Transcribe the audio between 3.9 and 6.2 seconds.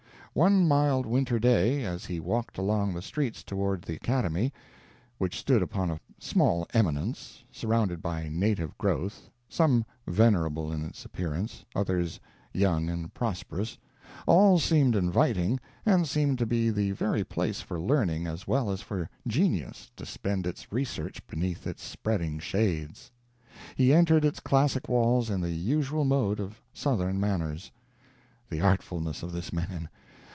Academy, which stood upon a